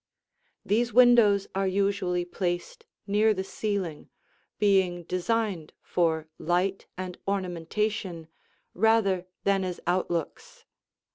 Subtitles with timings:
[0.65, 4.09] These windows are usually placed near the ceiling,
[4.57, 8.27] being designed for light and ornamentation,
[8.73, 10.65] rather than as outlooks.